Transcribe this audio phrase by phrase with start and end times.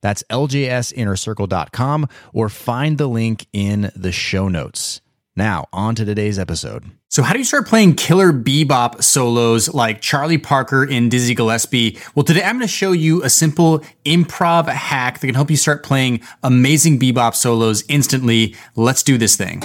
[0.00, 5.00] That's ljsinnercircle.com or find the link in the show notes.
[5.38, 6.84] Now, on to today's episode.
[7.10, 11.98] So, how do you start playing killer bebop solos like Charlie Parker in Dizzy Gillespie?
[12.14, 15.58] Well, today I'm going to show you a simple improv hack that can help you
[15.58, 18.56] start playing amazing bebop solos instantly.
[18.76, 19.62] Let's do this thing.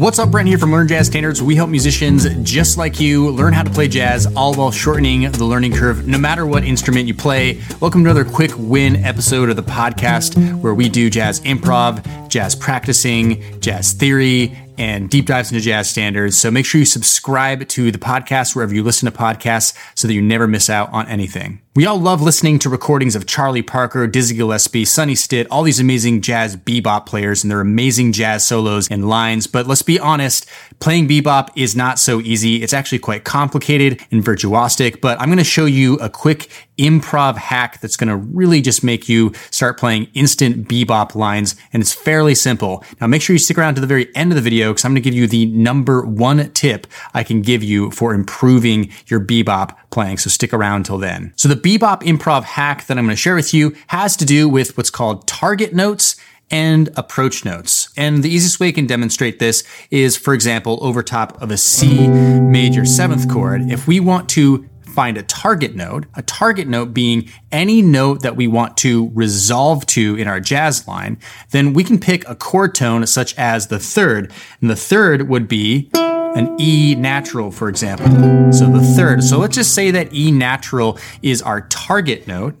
[0.00, 1.42] What's up, Brent here from Learn Jazz Standards.
[1.42, 5.44] We help musicians just like you learn how to play jazz, all while shortening the
[5.44, 7.60] learning curve, no matter what instrument you play.
[7.80, 12.54] Welcome to another quick win episode of the podcast where we do jazz improv, jazz
[12.54, 16.40] practicing, jazz theory, and deep dives into jazz standards.
[16.40, 20.14] So make sure you subscribe to the podcast wherever you listen to podcasts so that
[20.14, 21.60] you never miss out on anything.
[21.76, 25.78] We all love listening to recordings of Charlie Parker, Dizzy Gillespie, Sonny Stitt, all these
[25.78, 29.46] amazing jazz bebop players and their amazing jazz solos and lines.
[29.46, 30.46] But let's be honest,
[30.80, 32.60] playing bebop is not so easy.
[32.60, 37.36] It's actually quite complicated and virtuosic, but I'm going to show you a quick improv
[37.36, 41.54] hack that's going to really just make you start playing instant bebop lines.
[41.72, 42.82] And it's fairly simple.
[43.00, 44.90] Now make sure you stick around to the very end of the video because I'm
[44.90, 49.20] going to give you the number one tip I can give you for improving your
[49.20, 50.18] bebop playing.
[50.18, 51.32] So stick around till then.
[51.36, 54.48] So the bebop improv hack that I'm going to share with you has to do
[54.48, 56.16] with what's called target notes
[56.50, 57.90] and approach notes.
[57.96, 61.56] And the easiest way you can demonstrate this is, for example, over top of a
[61.56, 63.70] C major seventh chord.
[63.70, 68.34] If we want to find a target note, a target note being any note that
[68.34, 71.16] we want to resolve to in our jazz line,
[71.50, 74.32] then we can pick a chord tone such as the third.
[74.60, 75.90] And the third would be
[76.36, 78.06] an E natural, for example.
[78.52, 79.22] So the third.
[79.22, 82.54] So let's just say that E natural is our target note.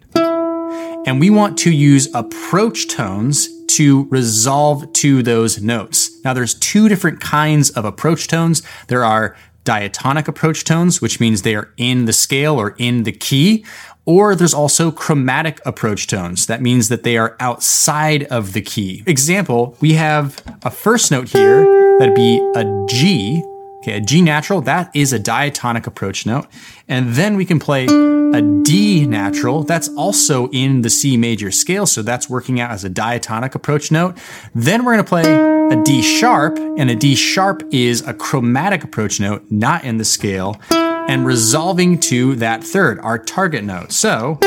[1.06, 6.10] And we want to use approach tones to resolve to those notes.
[6.24, 8.62] Now there's two different kinds of approach tones.
[8.88, 13.12] There are diatonic approach tones, which means they are in the scale or in the
[13.12, 13.64] key.
[14.04, 16.46] Or there's also chromatic approach tones.
[16.46, 19.04] That means that they are outside of the key.
[19.06, 21.64] Example, we have a first note here
[21.98, 23.42] that'd be a G.
[23.82, 26.46] Okay, a G natural, that is a diatonic approach note.
[26.86, 31.86] And then we can play a D natural, that's also in the C major scale,
[31.86, 34.18] so that's working out as a diatonic approach note.
[34.54, 39.18] Then we're gonna play a D sharp, and a D sharp is a chromatic approach
[39.18, 43.92] note, not in the scale, and resolving to that third, our target note.
[43.92, 44.38] So,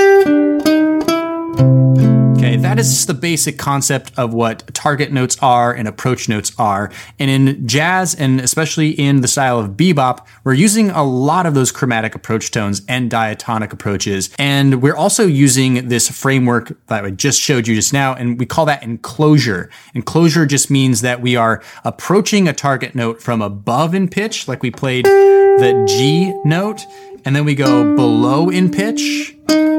[2.44, 6.52] Okay, that is just the basic concept of what target notes are and approach notes
[6.59, 6.92] are.
[7.18, 11.54] And in jazz, and especially in the style of bebop, we're using a lot of
[11.54, 14.30] those chromatic approach tones and diatonic approaches.
[14.38, 18.46] And we're also using this framework that I just showed you just now, and we
[18.46, 19.70] call that enclosure.
[19.94, 24.62] Enclosure just means that we are approaching a target note from above in pitch, like
[24.62, 26.86] we played the G note,
[27.24, 29.34] and then we go below in pitch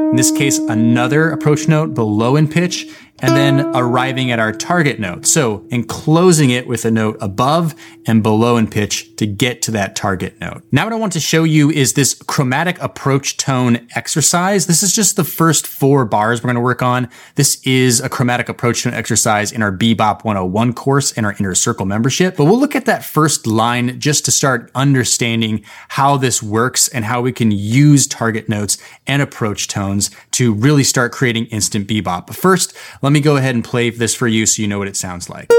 [0.09, 2.87] in this case, another approach note below in pitch,
[3.19, 5.25] and then arriving at our target note.
[5.25, 7.73] So enclosing it with a note above
[8.05, 10.63] and below in pitch to get to that target note.
[10.71, 14.67] Now what I want to show you is this chromatic approach tone exercise.
[14.67, 17.09] This is just the first four bars we're going to work on.
[17.35, 21.55] This is a chromatic approach tone exercise in our Bebop 101 course in our Inner
[21.55, 22.35] Circle membership.
[22.35, 27.05] But we'll look at that first line just to start understanding how this works and
[27.05, 28.77] how we can use target notes
[29.07, 32.27] and approach tones to really start creating instant bebop.
[32.27, 34.87] But first, let me go ahead and play this for you so you know what
[34.87, 35.49] it sounds like.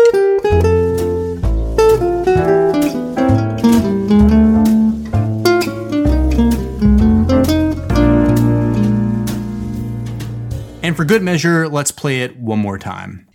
[10.82, 13.26] And for good measure, let's play it one more time.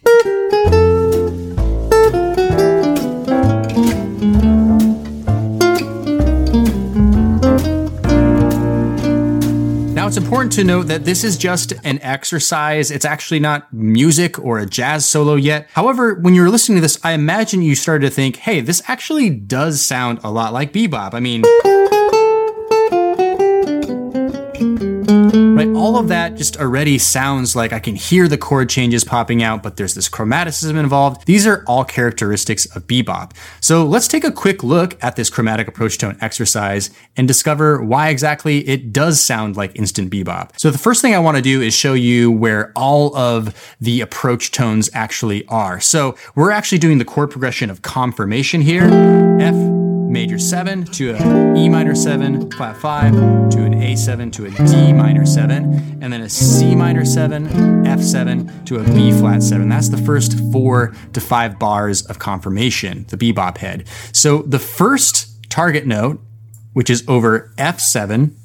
[10.31, 12.89] Important to note that this is just an exercise.
[12.89, 15.67] It's actually not music or a jazz solo yet.
[15.73, 18.81] However, when you were listening to this, I imagine you started to think, hey, this
[18.87, 21.13] actually does sound a lot like bebop.
[21.13, 21.43] I mean,
[25.81, 29.63] all of that just already sounds like I can hear the chord changes popping out,
[29.63, 31.25] but there's this chromaticism involved.
[31.25, 33.31] These are all characteristics of bebop.
[33.61, 38.09] So let's take a quick look at this chromatic approach tone exercise and discover why
[38.09, 40.51] exactly it does sound like instant bebop.
[40.55, 44.01] So the first thing I want to do is show you where all of the
[44.01, 45.79] approach tones actually are.
[45.79, 48.83] So we're actually doing the chord progression of confirmation here.
[49.41, 54.51] F major 7 to a E minor 7 flat 5 to an A7 to a
[54.67, 57.47] D minor 7 and then a C minor 7
[57.85, 63.05] F7 to a B flat 7 that's the first 4 to 5 bars of confirmation
[63.09, 63.87] the bebop head.
[64.11, 66.19] So the first target note
[66.73, 68.35] which is over F7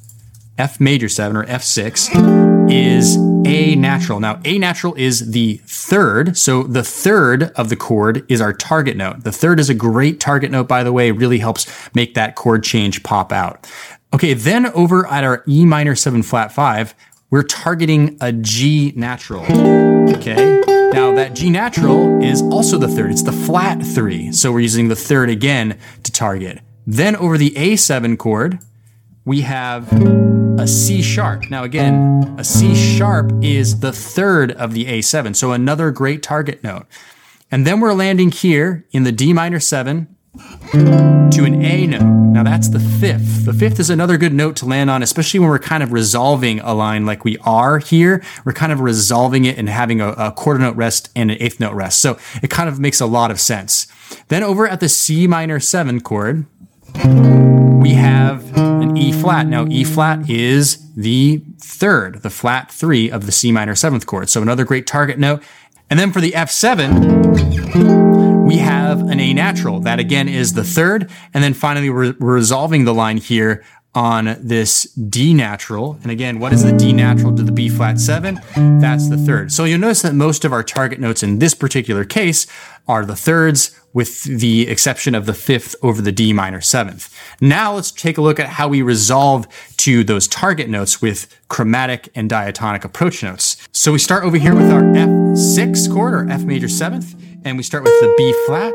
[0.57, 2.36] F major 7 or F6
[2.69, 3.15] is
[3.45, 4.19] A natural.
[4.19, 6.37] Now, A natural is the third.
[6.37, 9.23] So the third of the chord is our target note.
[9.23, 11.65] The third is a great target note, by the way, really helps
[11.95, 13.65] make that chord change pop out.
[14.13, 16.95] Okay, then over at our E minor 7 flat 5,
[17.29, 19.43] we're targeting a G natural.
[19.43, 20.61] Okay,
[20.93, 24.31] now that G natural is also the third, it's the flat 3.
[24.31, 26.59] So we're using the third again to target.
[26.85, 28.59] Then over the A7 chord,
[29.27, 29.91] we have
[30.57, 31.49] a C sharp.
[31.49, 36.63] Now, again, a C sharp is the third of the A7, so another great target
[36.63, 36.85] note.
[37.51, 40.07] And then we're landing here in the D minor 7
[40.71, 42.03] to an A note.
[42.03, 43.43] Now, that's the fifth.
[43.43, 46.61] The fifth is another good note to land on, especially when we're kind of resolving
[46.61, 48.23] a line like we are here.
[48.45, 51.59] We're kind of resolving it and having a, a quarter note rest and an eighth
[51.59, 52.01] note rest.
[52.01, 53.87] So it kind of makes a lot of sense.
[54.29, 56.45] Then over at the C minor 7 chord,
[57.81, 59.47] we have an E flat.
[59.47, 64.29] Now, E flat is the third, the flat three of the C minor seventh chord.
[64.29, 65.43] So another great target note.
[65.89, 69.79] And then for the F7, we have an A natural.
[69.79, 71.09] That again is the third.
[71.33, 73.63] And then finally, we're, we're resolving the line here
[73.97, 75.97] on this D natural.
[76.03, 78.39] And again, what is the D natural to the B flat seven?
[78.79, 79.51] That's the third.
[79.51, 82.45] So you'll notice that most of our target notes in this particular case
[82.87, 87.11] are the thirds with the exception of the fifth over the D minor seventh.
[87.41, 89.47] Now let's take a look at how we resolve
[89.77, 93.57] to those target notes with chromatic and diatonic approach notes.
[93.71, 97.63] So we start over here with our F6 chord or F major seventh, and we
[97.63, 98.73] start with the B flat,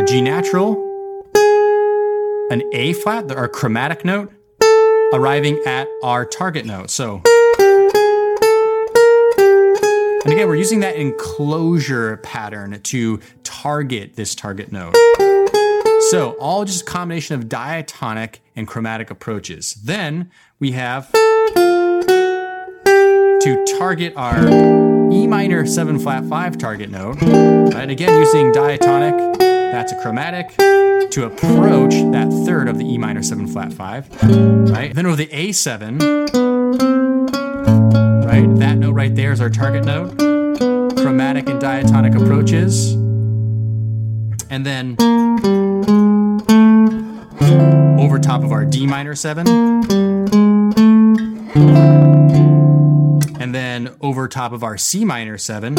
[0.00, 0.85] a G natural,
[2.50, 4.32] an A flat, our chromatic note,
[5.12, 6.90] arriving at our target note.
[6.90, 7.22] So,
[10.24, 14.94] and again, we're using that enclosure pattern to target this target note.
[16.10, 19.72] So, all just a combination of diatonic and chromatic approaches.
[19.82, 21.10] Then we have
[23.46, 24.48] to target our
[25.12, 27.20] E minor 7 flat 5 target note.
[27.22, 29.35] And again, using diatonic,
[29.76, 34.22] that's a chromatic to approach that third of the E minor 7 flat 5,
[34.70, 34.94] right?
[34.94, 36.00] Then over the A7,
[38.24, 38.58] right?
[38.58, 40.16] That note right there is our target note.
[40.96, 42.94] Chromatic and diatonic approaches.
[44.48, 44.96] And then
[48.00, 49.46] over top of our D minor 7.
[53.38, 55.74] And then over top of our C minor 7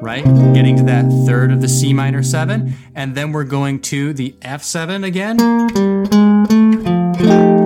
[0.00, 0.24] right?
[0.54, 2.74] Getting to that third of the C minor seven.
[2.94, 5.36] And then we're going to the F7 again,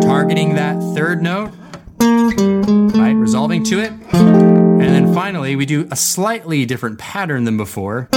[0.00, 1.52] targeting that third note,
[2.00, 3.12] right?
[3.12, 3.92] Resolving to it.
[4.12, 8.08] And then finally, we do a slightly different pattern than before.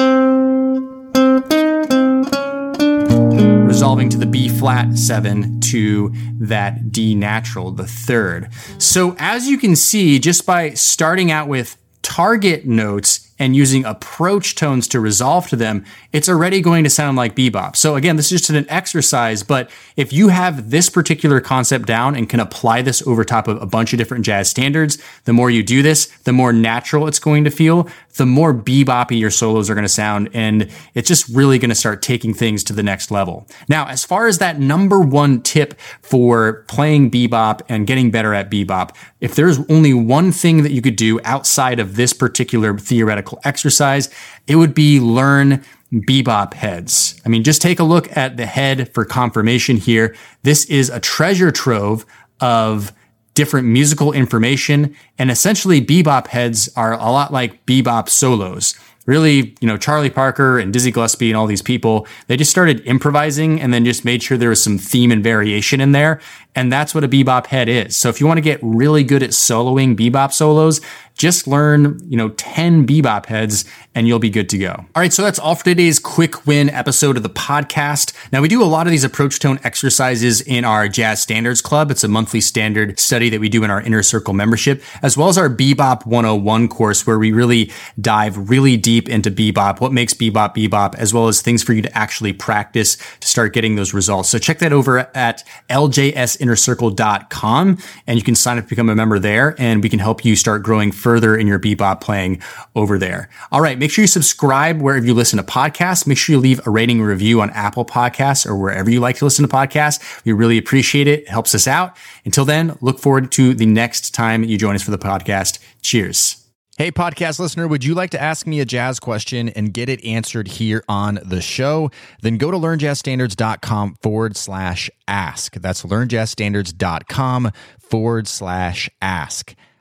[3.67, 8.49] Resolving to the B flat seven to that D natural, the third.
[8.79, 14.55] So as you can see, just by starting out with target notes and using approach
[14.55, 17.75] tones to resolve to them, it's already going to sound like bebop.
[17.75, 22.15] So again, this is just an exercise, but if you have this particular concept down
[22.15, 25.49] and can apply this over top of a bunch of different jazz standards, the more
[25.49, 29.69] you do this, the more natural it's going to feel, the more beboppy your solos
[29.69, 32.83] are going to sound, and it's just really going to start taking things to the
[32.83, 33.47] next level.
[33.69, 38.51] Now, as far as that number one tip for playing bebop and getting better at
[38.51, 43.39] bebop, if there's only one thing that you could do outside of this particular theoretical
[43.43, 44.09] exercise,
[44.47, 47.19] it would be learn bebop heads.
[47.25, 50.15] I mean, just take a look at the head for confirmation here.
[50.43, 52.05] This is a treasure trove
[52.41, 52.91] of
[53.37, 54.93] different musical information.
[55.19, 58.73] And essentially, bebop heads are a lot like bebop solos
[59.07, 62.81] really, you know, Charlie Parker and Dizzy Gillespie and all these people, they just started
[62.85, 66.19] improvising and then just made sure there was some theme and variation in there.
[66.55, 67.95] And that's what a bebop head is.
[67.95, 70.81] So if you want to get really good at soloing bebop solos,
[71.17, 74.71] just learn, you know, 10 bebop heads and you'll be good to go.
[74.71, 75.11] All right.
[75.11, 78.13] So that's all for today's quick win episode of the podcast.
[78.31, 81.89] Now we do a lot of these approach tone exercises in our jazz standards club.
[81.89, 85.29] It's a monthly standard study that we do in our inner circle membership, as well
[85.29, 90.13] as our bebop 101 course where we really dive really deep into bebop, what makes
[90.13, 93.95] bebop bebop, as well as things for you to actually practice to start getting those
[93.95, 94.29] results.
[94.29, 99.17] So check that over at ljsinnercircle.com and you can sign up to become a member
[99.17, 102.41] there and we can help you start growing further in your bebop playing
[102.75, 103.29] over there.
[103.49, 103.79] All right.
[103.79, 106.05] Make sure you subscribe wherever you listen to podcasts.
[106.05, 109.23] Make sure you leave a rating review on Apple Podcasts or wherever you like to
[109.23, 110.25] listen to podcasts.
[110.25, 111.21] We really appreciate it.
[111.21, 111.95] It helps us out.
[112.25, 115.59] Until then, look forward to the next time you join us for the podcast.
[115.81, 116.43] Cheers.
[116.77, 120.03] Hey, podcast listener, would you like to ask me a jazz question and get it
[120.03, 121.89] answered here on the show?
[122.21, 125.53] Then go to learnjazzstandards.com forward slash ask.
[125.55, 129.55] That's learnjazzstandards.com forward slash ask.